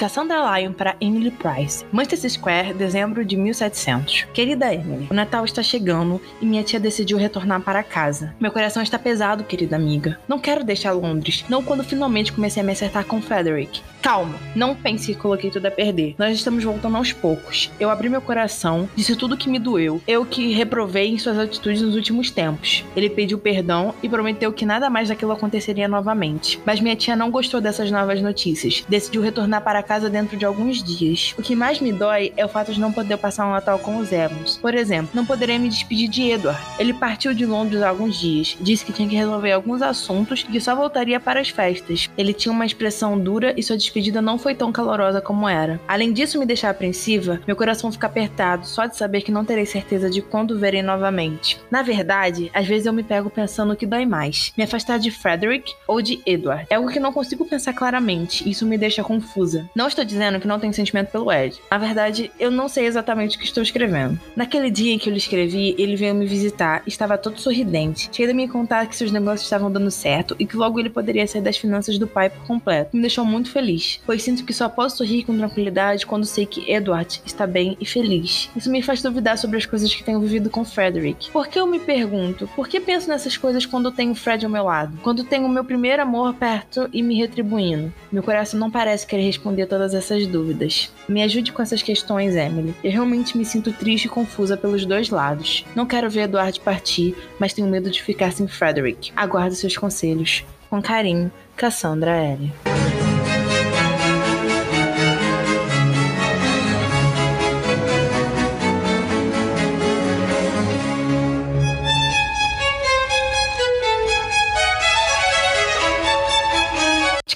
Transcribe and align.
Cassandra 0.00 0.38
Lyon 0.56 0.72
para 0.72 0.96
Emily 0.98 1.30
Price. 1.30 1.84
Manchester 1.92 2.30
Square, 2.30 2.72
dezembro 2.72 3.22
de 3.22 3.36
1700. 3.36 4.28
Querida 4.32 4.72
Emily, 4.72 5.06
o 5.10 5.14
Natal 5.14 5.44
está 5.44 5.62
chegando 5.62 6.18
e 6.40 6.46
minha 6.46 6.62
tia 6.62 6.80
decidiu 6.80 7.18
retornar 7.18 7.60
para 7.60 7.82
casa. 7.82 8.34
Meu 8.40 8.50
coração 8.50 8.82
está 8.82 8.98
pesado, 8.98 9.44
querida 9.44 9.76
amiga. 9.76 10.18
Não 10.26 10.38
quero 10.38 10.64
deixar 10.64 10.92
Londres, 10.92 11.44
não 11.50 11.62
quando 11.62 11.84
finalmente 11.84 12.32
comecei 12.32 12.62
a 12.62 12.64
me 12.64 12.72
acertar 12.72 13.04
com 13.04 13.20
Frederick. 13.20 13.82
Calma, 14.00 14.36
não 14.56 14.74
pense 14.74 15.12
que 15.12 15.20
coloquei 15.20 15.50
tudo 15.50 15.66
a 15.66 15.70
perder. 15.70 16.14
Nós 16.16 16.34
estamos 16.34 16.64
voltando 16.64 16.96
aos 16.96 17.12
poucos. 17.12 17.70
Eu 17.78 17.90
abri 17.90 18.08
meu 18.08 18.22
coração, 18.22 18.88
disse 18.96 19.14
tudo 19.14 19.36
que 19.36 19.50
me 19.50 19.58
doeu, 19.58 20.00
eu 20.08 20.24
que 20.24 20.54
reprovei 20.54 21.08
em 21.08 21.18
suas 21.18 21.38
atitudes 21.38 21.82
nos 21.82 21.94
últimos 21.94 22.30
tempos. 22.30 22.82
Ele 22.96 23.10
pediu 23.10 23.38
perdão 23.38 23.94
e 24.02 24.08
prometeu 24.08 24.50
que 24.50 24.64
nada 24.64 24.88
mais 24.88 25.10
daquilo 25.10 25.32
aconteceria 25.32 25.86
novamente. 25.86 26.58
Mas 26.64 26.80
minha 26.80 26.96
tia 26.96 27.14
não 27.14 27.30
gostou 27.30 27.60
dessas 27.60 27.90
novas 27.90 28.22
notícias. 28.22 28.82
Decidiu 28.88 29.20
retornar 29.20 29.62
para 29.62 29.89
casa 29.90 30.08
dentro 30.08 30.36
de 30.36 30.44
alguns 30.44 30.84
dias. 30.84 31.34
O 31.36 31.42
que 31.42 31.56
mais 31.56 31.80
me 31.80 31.90
dói 31.92 32.32
é 32.36 32.44
o 32.44 32.48
fato 32.48 32.72
de 32.72 32.78
não 32.78 32.92
poder 32.92 33.16
passar 33.16 33.44
um 33.44 33.50
Natal 33.50 33.76
com 33.80 33.96
os 33.96 34.12
Evans. 34.12 34.56
Por 34.56 34.72
exemplo, 34.72 35.10
não 35.12 35.26
poderei 35.26 35.58
me 35.58 35.68
despedir 35.68 36.08
de 36.08 36.30
Edward. 36.30 36.60
Ele 36.78 36.94
partiu 36.94 37.34
de 37.34 37.44
Londres 37.44 37.82
há 37.82 37.88
alguns 37.88 38.16
dias, 38.16 38.56
disse 38.60 38.84
que 38.84 38.92
tinha 38.92 39.08
que 39.08 39.16
resolver 39.16 39.50
alguns 39.50 39.82
assuntos 39.82 40.46
e 40.48 40.52
que 40.52 40.60
só 40.60 40.76
voltaria 40.76 41.18
para 41.18 41.40
as 41.40 41.48
festas. 41.48 42.08
Ele 42.16 42.32
tinha 42.32 42.52
uma 42.52 42.64
expressão 42.64 43.18
dura 43.18 43.52
e 43.56 43.64
sua 43.64 43.76
despedida 43.76 44.22
não 44.22 44.38
foi 44.38 44.54
tão 44.54 44.70
calorosa 44.70 45.20
como 45.20 45.48
era. 45.48 45.80
Além 45.88 46.12
disso 46.12 46.38
me 46.38 46.46
deixar 46.46 46.70
apreensiva, 46.70 47.40
meu 47.44 47.56
coração 47.56 47.90
fica 47.90 48.06
apertado 48.06 48.68
só 48.68 48.86
de 48.86 48.96
saber 48.96 49.22
que 49.22 49.32
não 49.32 49.44
terei 49.44 49.66
certeza 49.66 50.08
de 50.08 50.22
quando 50.22 50.56
verei 50.56 50.82
novamente. 50.82 51.58
Na 51.68 51.82
verdade, 51.82 52.48
às 52.54 52.64
vezes 52.64 52.86
eu 52.86 52.92
me 52.92 53.02
pego 53.02 53.28
pensando 53.28 53.72
o 53.72 53.76
que 53.76 53.86
dói 53.86 54.06
mais: 54.06 54.52
me 54.56 54.62
afastar 54.62 55.00
de 55.00 55.10
Frederick 55.10 55.74
ou 55.88 56.00
de 56.00 56.22
Edward. 56.24 56.68
É 56.70 56.76
algo 56.76 56.92
que 56.92 57.00
não 57.00 57.12
consigo 57.12 57.44
pensar 57.44 57.72
claramente, 57.72 58.46
e 58.46 58.52
isso 58.52 58.64
me 58.64 58.78
deixa 58.78 59.02
confusa. 59.02 59.68
Não 59.80 59.88
estou 59.88 60.04
dizendo 60.04 60.38
que 60.38 60.46
não 60.46 60.60
tenho 60.60 60.74
sentimento 60.74 61.10
pelo 61.10 61.32
Ed. 61.32 61.58
Na 61.70 61.78
verdade, 61.78 62.30
eu 62.38 62.50
não 62.50 62.68
sei 62.68 62.84
exatamente 62.84 63.38
o 63.38 63.40
que 63.40 63.46
estou 63.46 63.62
escrevendo. 63.62 64.20
Naquele 64.36 64.70
dia 64.70 64.92
em 64.92 64.98
que 64.98 65.08
eu 65.08 65.10
lhe 65.10 65.18
escrevi, 65.18 65.74
ele 65.78 65.96
veio 65.96 66.14
me 66.14 66.26
visitar, 66.26 66.82
estava 66.86 67.16
todo 67.16 67.40
sorridente, 67.40 68.10
cheio 68.12 68.28
de 68.28 68.34
me 68.34 68.46
contar 68.46 68.86
que 68.86 68.94
seus 68.94 69.10
negócios 69.10 69.44
estavam 69.44 69.72
dando 69.72 69.90
certo 69.90 70.36
e 70.38 70.44
que 70.44 70.54
logo 70.54 70.78
ele 70.78 70.90
poderia 70.90 71.26
sair 71.26 71.40
das 71.40 71.56
finanças 71.56 71.96
do 71.96 72.06
pai 72.06 72.28
por 72.28 72.46
completo. 72.46 72.94
Me 72.94 73.00
deixou 73.00 73.24
muito 73.24 73.50
feliz, 73.50 73.98
pois 74.04 74.22
sinto 74.22 74.44
que 74.44 74.52
só 74.52 74.68
posso 74.68 74.98
sorrir 74.98 75.24
com 75.24 75.34
tranquilidade 75.34 76.04
quando 76.04 76.26
sei 76.26 76.44
que 76.44 76.70
Edward 76.70 77.22
está 77.24 77.46
bem 77.46 77.74
e 77.80 77.86
feliz. 77.86 78.50
Isso 78.54 78.70
me 78.70 78.82
faz 78.82 79.00
duvidar 79.00 79.38
sobre 79.38 79.56
as 79.56 79.64
coisas 79.64 79.94
que 79.94 80.04
tenho 80.04 80.20
vivido 80.20 80.50
com 80.50 80.62
Frederick. 80.62 81.30
Por 81.30 81.48
que 81.48 81.58
eu 81.58 81.66
me 81.66 81.80
pergunto? 81.80 82.46
Por 82.54 82.68
que 82.68 82.80
penso 82.80 83.08
nessas 83.08 83.38
coisas 83.38 83.64
quando 83.64 83.90
tenho 83.90 84.14
Fred 84.14 84.44
ao 84.44 84.52
meu 84.52 84.64
lado? 84.64 84.98
Quando 85.02 85.24
tenho 85.24 85.46
o 85.46 85.48
meu 85.48 85.64
primeiro 85.64 86.02
amor 86.02 86.34
perto 86.34 86.86
e 86.92 87.02
me 87.02 87.14
retribuindo? 87.14 87.90
Meu 88.12 88.22
coração 88.22 88.60
não 88.60 88.70
parece 88.70 89.06
querer 89.06 89.22
responder 89.22 89.59
todas 89.66 89.94
essas 89.94 90.26
dúvidas. 90.26 90.92
Me 91.08 91.22
ajude 91.22 91.52
com 91.52 91.62
essas 91.62 91.82
questões, 91.82 92.34
Emily. 92.36 92.74
Eu 92.82 92.92
realmente 92.92 93.36
me 93.36 93.44
sinto 93.44 93.72
triste 93.72 94.06
e 94.06 94.08
confusa 94.08 94.56
pelos 94.56 94.84
dois 94.86 95.10
lados. 95.10 95.64
Não 95.74 95.86
quero 95.86 96.10
ver 96.10 96.22
Edward 96.22 96.58
partir, 96.60 97.16
mas 97.38 97.52
tenho 97.52 97.68
medo 97.68 97.90
de 97.90 98.02
ficar 98.02 98.32
sem 98.32 98.46
Frederick. 98.46 99.12
Aguardo 99.16 99.54
seus 99.54 99.76
conselhos. 99.76 100.44
Com 100.68 100.80
carinho, 100.80 101.32
Cassandra 101.56 102.12
L. 102.12 102.69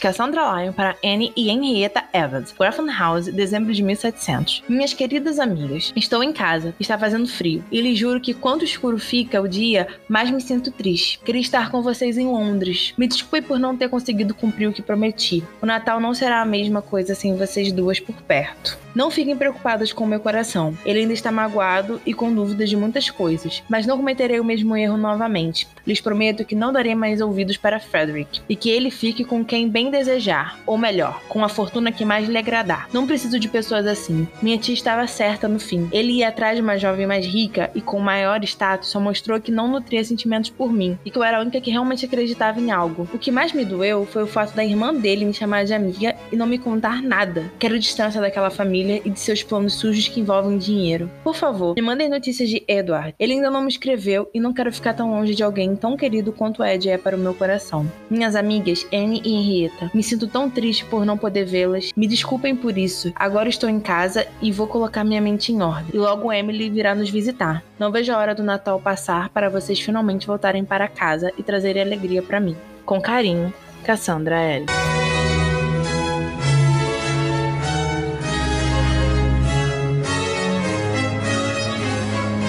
Cassandra 0.05 0.43
Lyon 0.43 0.75
para 0.75 0.99
Anne 1.03 1.33
e 1.35 1.49
Henrietta 1.49 2.05
Evans, 2.13 2.53
Grafton 2.53 2.93
House, 2.93 3.25
dezembro 3.29 3.73
de 3.73 3.83
1700. 3.83 4.63
Minhas 4.69 4.93
queridas 4.93 5.39
amigas, 5.39 5.95
estou 5.97 6.23
em 6.23 6.31
casa, 6.31 6.75
está 6.79 6.99
fazendo 6.99 7.27
frio, 7.27 7.65
e 7.73 7.81
lhe 7.81 7.97
juro 7.97 8.21
que 8.21 8.35
quanto 8.35 8.67
escuro 8.67 8.99
fica 8.99 9.41
o 9.41 9.49
dia, 9.49 9.89
mais 10.07 10.31
me 10.31 10.43
sinto 10.43 10.71
triste. 10.71 11.19
Queria 11.25 11.41
estar 11.41 11.71
com 11.71 11.81
vocês 11.81 12.19
em 12.19 12.27
Londres. 12.27 12.93
Me 12.99 13.09
desculpe 13.09 13.41
por 13.41 13.59
não 13.59 13.79
ter 13.79 13.89
conseguido 13.89 14.35
cumprir 14.35 14.67
o 14.67 14.75
que 14.75 14.83
prometi. 14.83 15.43
O 15.63 15.65
Natal 15.65 15.99
não 15.99 16.13
será 16.13 16.43
a 16.43 16.45
mesma 16.45 16.83
coisa 16.83 17.15
sem 17.15 17.35
vocês 17.35 17.73
duas 17.73 17.99
por 17.99 18.21
perto. 18.25 18.84
Não 18.95 19.11
fiquem 19.11 19.37
preocupadas 19.37 19.93
com 19.93 20.07
meu 20.07 20.21
coração. 20.21 20.73
Ele 20.87 21.01
ainda 21.01 21.13
está 21.13 21.33
magoado 21.33 22.01
e 22.07 22.15
com 22.15 22.33
dúvidas 22.33 22.71
de 22.71 22.77
muitas 22.77 23.11
coisas, 23.11 23.61
mas 23.69 23.87
não 23.87 23.97
cometerei 23.97 24.39
o 24.39 24.45
mesmo 24.45 24.77
erro 24.77 24.97
novamente. 24.97 25.67
Lhes 25.85 26.01
prometo 26.01 26.45
que 26.45 26.55
não 26.55 26.73
darei 26.73 26.95
mais 26.95 27.21
ouvidos 27.21 27.57
para 27.57 27.81
Frederick 27.81 28.41
e 28.49 28.55
que 28.55 28.71
ele 28.71 28.93
fique 28.93 29.25
com 29.25 29.45
quem 29.45 29.69
bem 29.69 29.91
desejar, 29.91 30.61
ou 30.65 30.79
melhor, 30.79 31.21
com 31.29 31.45
a 31.45 31.49
fortuna 31.49 31.91
que 31.91 32.05
mais 32.05 32.29
lhe 32.29 32.39
agradar. 32.39 32.89
Não 32.93 33.05
preciso 33.05 33.41
de 33.41 33.49
pessoas 33.49 33.85
assim. 33.85 34.29
Minha 34.41 34.59
tia 34.59 34.75
estava 34.75 35.07
certa 35.09 35.49
no 35.49 35.59
fim. 35.59 35.89
Ele 35.91 36.13
ia 36.13 36.29
atrás 36.29 36.55
de 36.55 36.63
uma 36.63 36.79
jovem 36.79 37.07
mais 37.07 37.27
rica 37.27 37.73
e 37.75 37.81
com 37.81 37.99
maior 37.99 38.45
status 38.45 38.91
só 38.91 39.01
mostrou 39.01 39.41
que 39.41 39.51
não 39.51 39.67
nutria 39.67 40.05
sentimentos 40.05 40.51
por 40.51 40.73
mim 40.73 40.97
e 41.05 41.11
que 41.11 41.19
eu 41.19 41.25
era 41.25 41.39
a 41.39 41.41
única 41.41 41.61
que 41.61 41.71
realmente 41.71 42.07
acreditava 42.07 42.61
em 42.61 42.71
algo. 42.71 43.09
O 43.13 43.19
que 43.19 43.33
mais 43.33 43.53
me 43.53 43.65
doeu 43.65 44.07
foi 44.07 44.23
o 44.23 44.29
fato 44.29 44.55
da 44.55 44.65
irmã 44.65 44.95
dele 44.95 45.25
me 45.25 45.35
chamar 45.35 45.65
de 45.65 45.75
amiga 45.75 46.15
e 46.31 46.37
não 46.37 46.47
me 46.47 46.59
contar 46.59 47.03
nada. 47.03 47.51
Quero 47.59 47.77
distância 47.77 48.21
daquela 48.21 48.51
família 48.51 48.84
família 48.85 49.03
e 49.05 49.11
de 49.11 49.19
seus 49.19 49.43
planos 49.43 49.75
sujos 49.75 50.09
que 50.09 50.21
envolvem 50.21 50.59
dinheiro. 50.59 51.11
Por 51.23 51.35
favor, 51.35 51.75
me 51.75 51.83
mandem 51.83 52.09
notícias 52.09 52.49
de 52.49 52.63
Edward. 52.69 53.15
Ele 53.19 53.35
ainda 53.35 53.51
não 53.51 53.63
me 53.63 53.69
escreveu 53.69 54.29
e 54.35 54.41
não 54.41 54.53
quero 54.53 54.73
ficar 54.73 54.95
tão 54.95 55.11
longe 55.11 55.35
de 55.35 55.43
alguém 55.43 55.75
tão 55.75 55.97
querido 55.97 56.33
quanto 56.33 56.63
Ed 56.63 56.89
é 56.89 56.99
para 56.99 57.17
o 57.17 57.19
meu 57.19 57.35
coração. 57.35 57.91
Minhas 58.11 58.37
amigas 58.37 58.87
Anne 58.93 59.23
e 59.25 59.33
Henrietta, 59.35 59.91
me 59.95 60.03
sinto 60.03 60.27
tão 60.27 60.51
triste 60.51 60.85
por 60.85 61.07
não 61.07 61.17
poder 61.17 61.45
vê-las. 61.45 61.91
Me 61.97 62.07
desculpem 62.07 62.55
por 62.55 62.77
isso. 62.77 63.13
Agora 63.17 63.49
estou 63.49 63.69
em 63.69 63.81
casa 63.81 64.27
e 64.43 64.53
vou 64.53 64.67
colocar 64.67 65.05
minha 65.05 65.21
mente 65.21 65.53
em 65.53 65.63
ordem. 65.63 65.91
E 65.95 65.99
logo 65.99 66.33
Emily 66.33 66.69
virá 66.69 66.95
nos 66.95 67.11
visitar. 67.11 67.65
Não 67.79 67.91
vejo 67.91 68.13
a 68.13 68.19
hora 68.19 68.35
do 68.35 68.43
Natal 68.43 68.81
passar 68.81 69.31
para 69.31 69.49
vocês 69.49 69.81
finalmente 69.81 70.27
voltarem 70.27 70.65
para 70.65 70.89
casa 70.89 71.33
e 71.39 71.43
trazerem 71.43 71.83
alegria 71.83 72.23
para 72.23 72.41
mim. 72.41 72.57
Com 72.85 73.01
carinho, 73.01 73.53
Cassandra 73.85 74.41
L. 74.41 74.67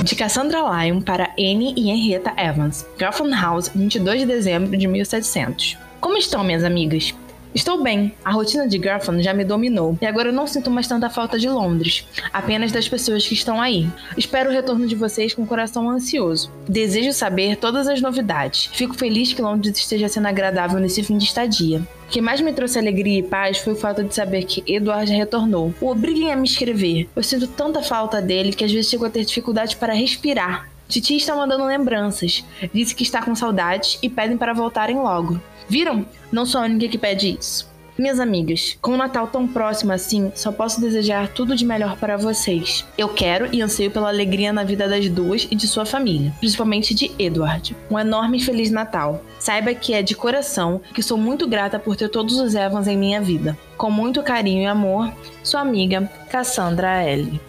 de 0.05 0.15
Cassandra 0.15 0.59
Lyon 0.59 1.01
para 1.01 1.31
Anne 1.31 1.73
e 1.75 1.89
Henrietta 1.89 2.31
Evans, 2.37 2.85
Grafton 2.95 3.31
House, 3.31 3.71
22 3.73 4.19
de 4.19 4.25
dezembro 4.27 4.77
de 4.77 4.87
1700. 4.87 5.79
Como 5.99 6.15
estão, 6.15 6.43
minhas 6.43 6.63
amigas? 6.63 7.15
Estou 7.55 7.81
bem. 7.81 8.13
A 8.25 8.33
rotina 8.33 8.67
de 8.67 8.77
Grafton 8.77 9.21
já 9.21 9.33
me 9.33 9.45
dominou 9.45 9.97
e 10.01 10.05
agora 10.05 10.27
eu 10.27 10.33
não 10.33 10.45
sinto 10.45 10.69
mais 10.69 10.89
tanta 10.89 11.09
falta 11.09 11.39
de 11.39 11.47
Londres, 11.47 12.05
apenas 12.33 12.69
das 12.69 12.89
pessoas 12.89 13.25
que 13.25 13.33
estão 13.33 13.61
aí. 13.61 13.87
Espero 14.17 14.49
o 14.49 14.53
retorno 14.53 14.85
de 14.85 14.93
vocês 14.93 15.33
com 15.33 15.43
o 15.43 15.47
coração 15.47 15.89
ansioso. 15.89 16.51
Desejo 16.67 17.13
saber 17.13 17.55
todas 17.55 17.87
as 17.87 18.01
novidades. 18.01 18.69
Fico 18.73 18.93
feliz 18.93 19.31
que 19.31 19.41
Londres 19.41 19.77
esteja 19.77 20.09
sendo 20.09 20.27
agradável 20.27 20.81
nesse 20.81 21.01
fim 21.01 21.17
de 21.17 21.23
estadia. 21.23 21.81
O 22.07 22.09
que 22.09 22.19
mais 22.19 22.41
me 22.41 22.51
trouxe 22.51 22.77
alegria 22.77 23.19
e 23.19 23.23
paz 23.23 23.59
foi 23.59 23.71
o 23.71 23.77
fato 23.77 24.03
de 24.03 24.13
saber 24.13 24.43
que 24.43 24.61
Eduardo 24.67 25.13
retornou. 25.13 25.73
O 25.79 25.87
obriguem 25.87 26.33
a 26.33 26.35
me 26.35 26.45
escrever. 26.45 27.07
Eu 27.15 27.23
sinto 27.23 27.47
tanta 27.47 27.81
falta 27.81 28.21
dele 28.21 28.51
que 28.51 28.65
às 28.65 28.71
vezes 28.71 28.91
chego 28.91 29.05
a 29.05 29.09
ter 29.09 29.23
dificuldade 29.23 29.77
para 29.77 29.93
respirar. 29.93 30.69
Titi 30.89 31.15
está 31.15 31.33
mandando 31.33 31.63
lembranças. 31.63 32.43
Disse 32.73 32.93
que 32.93 33.03
está 33.03 33.21
com 33.21 33.33
saudades 33.33 33.97
e 34.03 34.09
pedem 34.09 34.37
para 34.37 34.53
voltarem 34.53 34.97
logo. 34.97 35.39
Viram? 35.67 36.05
Não 36.31 36.45
sou 36.45 36.61
a 36.61 36.65
única 36.65 36.87
que 36.87 36.97
pede 36.97 37.37
isso. 37.39 37.75
Minhas 37.97 38.19
amigas, 38.19 38.77
com 38.81 38.91
o 38.91 38.97
Natal 38.97 39.27
tão 39.27 39.47
próximo 39.47 39.93
assim, 39.93 40.29
só 40.35 40.51
posso 40.51 40.81
desejar 40.81 41.29
tudo 41.29 41.55
de 41.55 41.63
melhor 41.63 41.95
para 41.97 42.17
vocês. 42.17 42.85
Eu 42.97 43.07
quero 43.07 43.47
e 43.55 43.61
anseio 43.61 43.89
pela 43.89 44.09
alegria 44.09 44.51
na 44.51 44.65
vida 44.65 44.85
das 44.85 45.07
duas 45.07 45.47
e 45.49 45.55
de 45.55 45.65
sua 45.65 45.85
família, 45.85 46.33
principalmente 46.39 46.93
de 46.93 47.09
Edward. 47.17 47.73
Um 47.89 47.97
enorme 47.97 48.41
Feliz 48.41 48.69
Natal. 48.69 49.23
Saiba 49.39 49.73
que 49.73 49.93
é 49.93 50.01
de 50.01 50.13
coração 50.13 50.81
que 50.93 51.01
sou 51.01 51.17
muito 51.17 51.47
grata 51.47 51.79
por 51.79 51.95
ter 51.95 52.09
todos 52.09 52.37
os 52.37 52.53
Evans 52.53 52.87
em 52.87 52.97
minha 52.97 53.21
vida. 53.21 53.57
Com 53.77 53.89
muito 53.89 54.21
carinho 54.21 54.63
e 54.63 54.65
amor, 54.65 55.09
sua 55.41 55.61
amiga 55.61 56.11
Cassandra 56.29 57.01
L. 57.01 57.39